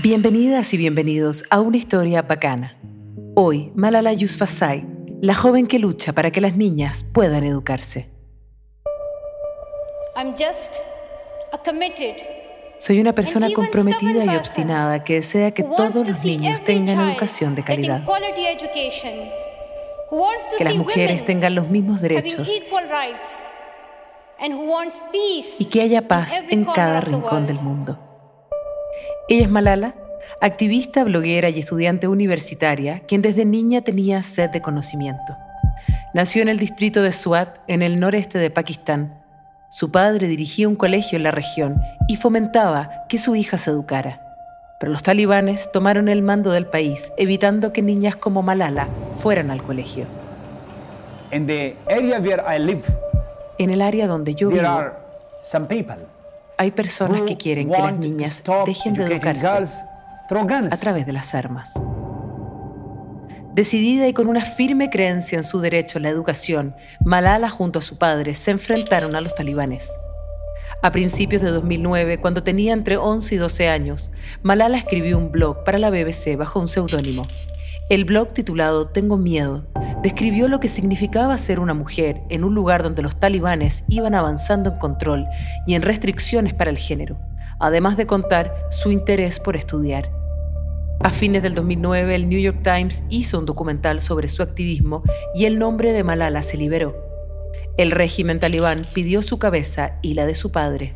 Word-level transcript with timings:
Bienvenidas 0.00 0.72
y 0.74 0.76
bienvenidos 0.76 1.42
a 1.50 1.60
una 1.60 1.76
historia 1.76 2.22
bacana. 2.22 2.76
Hoy, 3.34 3.72
Malala 3.74 4.12
Yousafzai, 4.12 4.86
la 5.20 5.34
joven 5.34 5.66
que 5.66 5.80
lucha 5.80 6.12
para 6.12 6.30
que 6.30 6.40
las 6.40 6.56
niñas 6.56 7.02
puedan 7.02 7.42
educarse. 7.42 8.08
Soy 12.76 13.00
una 13.00 13.12
persona 13.12 13.48
comprometida 13.52 14.24
y 14.24 14.36
obstinada 14.36 15.02
que 15.02 15.14
desea 15.14 15.50
que 15.50 15.64
todos 15.64 16.06
los 16.06 16.24
niños 16.24 16.62
tengan 16.62 17.10
educación 17.10 17.56
de 17.56 17.64
calidad. 17.64 18.04
Que 20.56 20.64
las 20.64 20.76
mujeres 20.76 21.24
tengan 21.24 21.56
los 21.56 21.68
mismos 21.68 22.00
derechos 22.00 22.48
y 25.58 25.64
que 25.64 25.82
haya 25.82 26.06
paz 26.06 26.44
en 26.48 26.64
cada 26.64 27.00
rincón 27.00 27.48
del 27.48 27.60
mundo. 27.60 28.07
Ella 29.30 29.42
es 29.42 29.50
Malala, 29.50 29.94
activista, 30.40 31.04
bloguera 31.04 31.50
y 31.50 31.58
estudiante 31.58 32.08
universitaria, 32.08 33.00
quien 33.00 33.20
desde 33.20 33.44
niña 33.44 33.82
tenía 33.82 34.22
sed 34.22 34.48
de 34.48 34.62
conocimiento. 34.62 35.36
Nació 36.14 36.40
en 36.40 36.48
el 36.48 36.58
distrito 36.58 37.02
de 37.02 37.12
Swat, 37.12 37.58
en 37.66 37.82
el 37.82 38.00
noreste 38.00 38.38
de 38.38 38.50
Pakistán. 38.50 39.20
Su 39.68 39.90
padre 39.90 40.28
dirigía 40.28 40.66
un 40.66 40.76
colegio 40.76 41.16
en 41.16 41.24
la 41.24 41.30
región 41.30 41.78
y 42.08 42.16
fomentaba 42.16 43.04
que 43.10 43.18
su 43.18 43.36
hija 43.36 43.58
se 43.58 43.70
educara. 43.70 44.22
Pero 44.80 44.92
los 44.92 45.02
talibanes 45.02 45.70
tomaron 45.72 46.08
el 46.08 46.22
mando 46.22 46.50
del 46.50 46.66
país, 46.66 47.12
evitando 47.18 47.70
que 47.72 47.82
niñas 47.82 48.16
como 48.16 48.42
Malala 48.42 48.88
fueran 49.18 49.50
al 49.50 49.62
colegio. 49.62 50.06
en 53.58 53.70
el 53.70 53.82
área 53.82 54.06
donde 54.06 54.34
yo 54.34 54.48
vivo, 54.48 54.62
hay 56.58 56.72
personas 56.72 57.22
que 57.22 57.36
quieren 57.36 57.70
que 57.70 57.78
las 57.78 57.96
niñas 57.96 58.42
dejen 58.66 58.94
de 58.94 59.04
educarse 59.04 59.46
a 59.48 60.76
través 60.76 61.06
de 61.06 61.12
las 61.12 61.34
armas. 61.34 61.72
Decidida 63.54 64.06
y 64.06 64.12
con 64.12 64.26
una 64.26 64.40
firme 64.40 64.90
creencia 64.90 65.38
en 65.38 65.44
su 65.44 65.60
derecho 65.60 65.98
a 65.98 66.02
la 66.02 66.10
educación, 66.10 66.74
Malala 67.04 67.48
junto 67.48 67.78
a 67.78 67.82
su 67.82 67.96
padre 67.96 68.34
se 68.34 68.50
enfrentaron 68.50 69.16
a 69.16 69.20
los 69.20 69.34
talibanes. 69.34 69.88
A 70.82 70.92
principios 70.92 71.42
de 71.42 71.50
2009, 71.50 72.20
cuando 72.20 72.42
tenía 72.42 72.72
entre 72.72 72.96
11 72.98 73.34
y 73.34 73.38
12 73.38 73.68
años, 73.68 74.12
Malala 74.42 74.78
escribió 74.78 75.16
un 75.16 75.32
blog 75.32 75.64
para 75.64 75.78
la 75.78 75.90
BBC 75.90 76.36
bajo 76.36 76.60
un 76.60 76.68
seudónimo. 76.68 77.26
El 77.90 78.04
blog 78.04 78.32
titulado 78.32 78.88
Tengo 78.88 79.16
miedo 79.16 79.64
describió 80.02 80.48
lo 80.48 80.60
que 80.60 80.68
significaba 80.68 81.36
ser 81.38 81.60
una 81.60 81.74
mujer 81.74 82.20
en 82.28 82.44
un 82.44 82.54
lugar 82.54 82.82
donde 82.82 83.02
los 83.02 83.18
talibanes 83.18 83.84
iban 83.88 84.14
avanzando 84.14 84.70
en 84.70 84.78
control 84.78 85.26
y 85.66 85.74
en 85.74 85.82
restricciones 85.82 86.54
para 86.54 86.70
el 86.70 86.78
género, 86.78 87.18
además 87.58 87.96
de 87.96 88.06
contar 88.06 88.54
su 88.70 88.92
interés 88.92 89.40
por 89.40 89.56
estudiar. 89.56 90.10
A 91.00 91.10
fines 91.10 91.42
del 91.42 91.54
2009, 91.54 92.14
el 92.14 92.28
New 92.28 92.40
York 92.40 92.60
Times 92.62 93.02
hizo 93.08 93.38
un 93.38 93.46
documental 93.46 94.00
sobre 94.00 94.28
su 94.28 94.42
activismo 94.42 95.02
y 95.34 95.44
el 95.44 95.58
nombre 95.58 95.92
de 95.92 96.04
Malala 96.04 96.42
se 96.42 96.56
liberó. 96.56 96.96
El 97.76 97.92
régimen 97.92 98.40
talibán 98.40 98.88
pidió 98.92 99.22
su 99.22 99.38
cabeza 99.38 99.98
y 100.02 100.14
la 100.14 100.26
de 100.26 100.34
su 100.34 100.50
padre. 100.50 100.94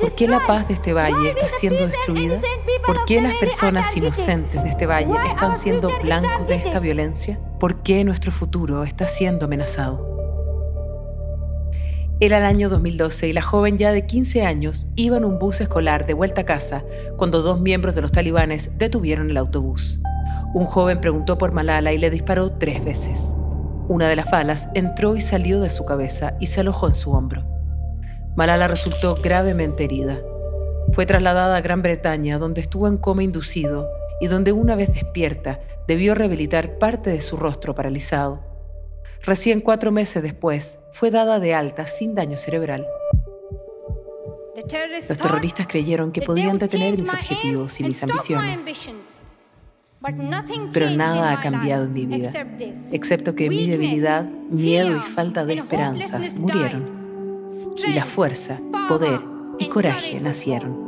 ¿Por 0.00 0.14
qué 0.16 0.26
la 0.26 0.44
paz 0.48 0.66
de 0.66 0.74
este 0.74 0.92
valle 0.92 1.30
está 1.30 1.46
siendo 1.46 1.86
destruida? 1.86 2.40
¿Por 2.84 3.04
qué 3.04 3.20
las 3.20 3.34
personas 3.34 3.96
inocentes 3.96 4.60
de 4.64 4.68
este 4.68 4.84
valle 4.84 5.14
están 5.28 5.54
siendo 5.54 5.92
blancos 6.02 6.48
de 6.48 6.56
esta 6.56 6.80
violencia? 6.80 7.38
¿Por 7.60 7.84
qué 7.84 8.02
nuestro 8.02 8.32
futuro 8.32 8.82
está 8.82 9.06
siendo 9.06 9.44
amenazado? 9.44 10.04
Era 12.18 12.38
el 12.38 12.44
año 12.44 12.68
2012 12.68 13.28
y 13.28 13.32
la 13.32 13.42
joven 13.42 13.78
ya 13.78 13.92
de 13.92 14.06
15 14.06 14.44
años 14.44 14.88
iba 14.96 15.18
en 15.18 15.24
un 15.24 15.38
bus 15.38 15.60
escolar 15.60 16.04
de 16.04 16.14
vuelta 16.14 16.40
a 16.40 16.46
casa 16.46 16.82
cuando 17.16 17.42
dos 17.42 17.60
miembros 17.60 17.94
de 17.94 18.02
los 18.02 18.10
talibanes 18.10 18.76
detuvieron 18.76 19.30
el 19.30 19.36
autobús. 19.36 20.00
Un 20.52 20.66
joven 20.66 21.00
preguntó 21.00 21.38
por 21.38 21.52
Malala 21.52 21.92
y 21.92 21.98
le 21.98 22.10
disparó 22.10 22.50
tres 22.50 22.84
veces. 22.84 23.36
Una 23.86 24.08
de 24.08 24.16
las 24.16 24.28
balas 24.28 24.68
entró 24.74 25.14
y 25.14 25.20
salió 25.20 25.60
de 25.60 25.70
su 25.70 25.84
cabeza 25.84 26.34
y 26.40 26.46
se 26.46 26.62
alojó 26.62 26.88
en 26.88 26.94
su 26.96 27.12
hombro. 27.12 27.55
Malala 28.36 28.68
resultó 28.68 29.14
gravemente 29.14 29.84
herida. 29.84 30.20
Fue 30.92 31.06
trasladada 31.06 31.56
a 31.56 31.60
Gran 31.62 31.80
Bretaña, 31.80 32.38
donde 32.38 32.60
estuvo 32.60 32.86
en 32.86 32.98
coma 32.98 33.24
inducido 33.24 33.88
y 34.20 34.28
donde 34.28 34.52
una 34.52 34.76
vez 34.76 34.92
despierta 34.92 35.60
debió 35.88 36.14
rehabilitar 36.14 36.78
parte 36.78 37.10
de 37.10 37.20
su 37.20 37.38
rostro 37.38 37.74
paralizado. 37.74 38.44
Recién 39.22 39.60
cuatro 39.60 39.90
meses 39.90 40.22
después, 40.22 40.78
fue 40.92 41.10
dada 41.10 41.40
de 41.40 41.54
alta 41.54 41.86
sin 41.86 42.14
daño 42.14 42.36
cerebral. 42.36 42.86
Los 45.08 45.18
terroristas 45.18 45.66
creyeron 45.66 46.12
que 46.12 46.22
podían 46.22 46.58
detener 46.58 46.96
mis 46.98 47.08
objetivos 47.08 47.80
y 47.80 47.84
mis 47.84 48.02
ambiciones. 48.02 48.66
Pero 50.72 50.90
nada 50.90 51.32
ha 51.32 51.40
cambiado 51.40 51.84
en 51.84 51.92
mi 51.92 52.04
vida, 52.04 52.32
excepto 52.92 53.34
que 53.34 53.48
mi 53.48 53.66
debilidad, 53.66 54.24
miedo 54.24 54.94
y 54.96 55.00
falta 55.00 55.44
de 55.46 55.54
esperanzas 55.54 56.34
murieron 56.34 56.95
y 57.84 57.92
la 57.92 58.04
fuerza, 58.04 58.60
poder 58.88 59.20
y 59.58 59.66
coraje 59.66 60.20
nacieron. 60.20 60.86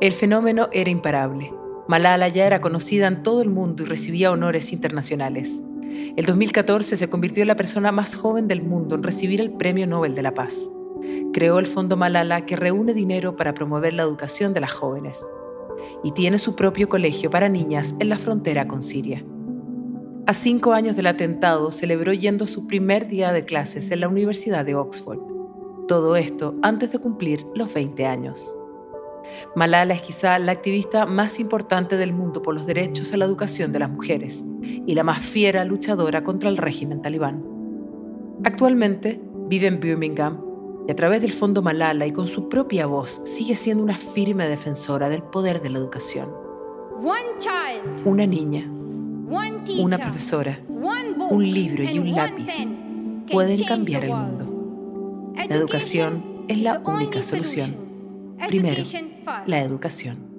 El 0.00 0.12
fenómeno 0.12 0.68
era 0.72 0.90
imparable. 0.90 1.52
Malala 1.88 2.28
ya 2.28 2.46
era 2.46 2.60
conocida 2.60 3.06
en 3.06 3.22
todo 3.22 3.42
el 3.42 3.50
mundo 3.50 3.82
y 3.82 3.86
recibía 3.86 4.30
honores 4.30 4.72
internacionales. 4.72 5.62
El 6.16 6.24
2014 6.24 6.96
se 6.96 7.10
convirtió 7.10 7.42
en 7.42 7.48
la 7.48 7.56
persona 7.56 7.92
más 7.92 8.14
joven 8.14 8.48
del 8.48 8.62
mundo 8.62 8.94
en 8.94 9.02
recibir 9.02 9.40
el 9.40 9.52
Premio 9.52 9.86
Nobel 9.86 10.14
de 10.14 10.22
la 10.22 10.34
Paz. 10.34 10.70
Creó 11.32 11.58
el 11.58 11.66
Fondo 11.66 11.96
Malala 11.96 12.46
que 12.46 12.56
reúne 12.56 12.94
dinero 12.94 13.36
para 13.36 13.54
promover 13.54 13.92
la 13.92 14.02
educación 14.02 14.54
de 14.54 14.60
las 14.60 14.72
jóvenes. 14.72 15.26
Y 16.04 16.12
tiene 16.12 16.38
su 16.38 16.54
propio 16.54 16.88
colegio 16.88 17.30
para 17.30 17.48
niñas 17.48 17.94
en 17.98 18.08
la 18.08 18.18
frontera 18.18 18.68
con 18.68 18.82
Siria. 18.82 19.24
A 20.30 20.32
cinco 20.32 20.74
años 20.74 20.94
del 20.94 21.08
atentado, 21.08 21.72
celebró 21.72 22.12
yendo 22.12 22.46
su 22.46 22.68
primer 22.68 23.08
día 23.08 23.32
de 23.32 23.44
clases 23.44 23.90
en 23.90 23.98
la 23.98 24.06
Universidad 24.06 24.64
de 24.64 24.76
Oxford. 24.76 25.18
Todo 25.88 26.14
esto 26.14 26.54
antes 26.62 26.92
de 26.92 27.00
cumplir 27.00 27.44
los 27.52 27.74
20 27.74 28.06
años. 28.06 28.56
Malala 29.56 29.92
es 29.92 30.02
quizá 30.02 30.38
la 30.38 30.52
activista 30.52 31.04
más 31.04 31.40
importante 31.40 31.96
del 31.96 32.12
mundo 32.12 32.42
por 32.42 32.54
los 32.54 32.64
derechos 32.64 33.12
a 33.12 33.16
la 33.16 33.24
educación 33.24 33.72
de 33.72 33.80
las 33.80 33.90
mujeres 33.90 34.44
y 34.62 34.94
la 34.94 35.02
más 35.02 35.18
fiera 35.18 35.64
luchadora 35.64 36.22
contra 36.22 36.48
el 36.48 36.58
régimen 36.58 37.02
talibán. 37.02 37.44
Actualmente 38.44 39.20
vive 39.48 39.66
en 39.66 39.80
Birmingham 39.80 40.44
y 40.86 40.92
a 40.92 40.94
través 40.94 41.22
del 41.22 41.32
Fondo 41.32 41.60
Malala 41.60 42.06
y 42.06 42.12
con 42.12 42.28
su 42.28 42.48
propia 42.48 42.86
voz 42.86 43.20
sigue 43.24 43.56
siendo 43.56 43.82
una 43.82 43.96
firme 43.96 44.46
defensora 44.46 45.08
del 45.08 45.24
poder 45.24 45.60
de 45.60 45.70
la 45.70 45.78
educación. 45.78 46.32
Una 48.04 48.26
niña 48.28 48.70
una 49.78 49.98
profesora, 49.98 50.58
un 50.68 51.50
libro 51.50 51.84
y 51.84 51.98
un 51.98 52.12
lápiz 52.12 52.68
pueden 53.30 53.64
cambiar 53.64 54.04
el 54.04 54.10
mundo. 54.10 55.32
La 55.48 55.56
educación 55.56 56.44
es 56.48 56.58
la 56.58 56.80
única 56.80 57.22
solución. 57.22 57.76
Primero, 58.48 58.84
la 59.46 59.60
educación. 59.60 60.30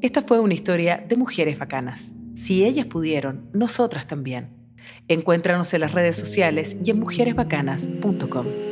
Esta 0.00 0.22
fue 0.22 0.40
una 0.40 0.54
historia 0.54 1.04
de 1.06 1.16
mujeres 1.16 1.58
bacanas. 1.58 2.14
Si 2.34 2.64
ellas 2.64 2.86
pudieron, 2.86 3.50
nosotras 3.52 4.06
también. 4.06 4.48
Encuéntranos 5.08 5.72
en 5.74 5.82
las 5.82 5.92
redes 5.92 6.16
sociales 6.16 6.76
y 6.82 6.90
en 6.90 7.00
mujeresbacanas.com. 7.00 8.69